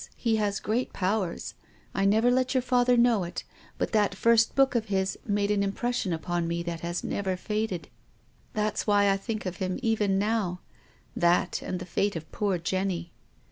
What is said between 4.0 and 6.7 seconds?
first book of his made an impression upon me